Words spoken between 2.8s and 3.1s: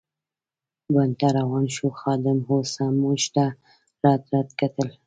هم